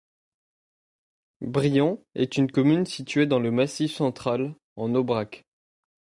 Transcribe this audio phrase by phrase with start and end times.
[1.41, 5.45] Brion est une commune située dans le Massif central, en Aubrac.